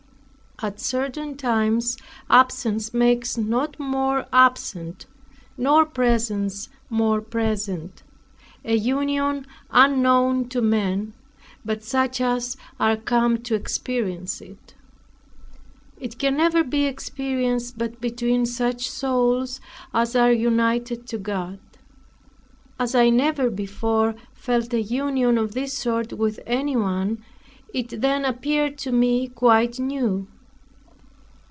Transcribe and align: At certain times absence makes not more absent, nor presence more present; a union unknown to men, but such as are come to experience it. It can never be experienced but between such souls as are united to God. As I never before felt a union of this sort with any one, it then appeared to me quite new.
At 0.63 0.79
certain 0.79 1.37
times 1.37 1.97
absence 2.29 2.93
makes 2.93 3.35
not 3.35 3.79
more 3.79 4.27
absent, 4.31 5.07
nor 5.57 5.87
presence 5.87 6.69
more 6.87 7.19
present; 7.19 8.03
a 8.63 8.75
union 8.75 9.47
unknown 9.71 10.49
to 10.49 10.61
men, 10.61 11.13
but 11.65 11.83
such 11.83 12.21
as 12.21 12.57
are 12.79 12.95
come 12.95 13.39
to 13.41 13.55
experience 13.55 14.39
it. 14.39 14.75
It 15.99 16.19
can 16.19 16.37
never 16.37 16.63
be 16.63 16.85
experienced 16.85 17.79
but 17.79 17.99
between 17.99 18.45
such 18.45 18.87
souls 18.87 19.59
as 19.95 20.15
are 20.15 20.31
united 20.31 21.07
to 21.07 21.17
God. 21.17 21.57
As 22.77 22.93
I 22.93 23.09
never 23.09 23.49
before 23.49 24.13
felt 24.35 24.71
a 24.75 24.81
union 24.83 25.39
of 25.39 25.55
this 25.55 25.75
sort 25.75 26.13
with 26.13 26.39
any 26.45 26.75
one, 26.75 27.23
it 27.73 27.99
then 28.01 28.23
appeared 28.25 28.77
to 28.79 28.91
me 28.91 29.27
quite 29.27 29.79
new. 29.79 30.27